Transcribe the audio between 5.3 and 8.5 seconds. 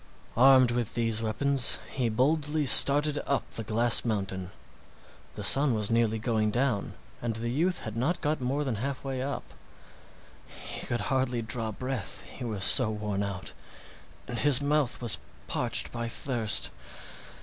The sun was nearly going down, and the youth had not got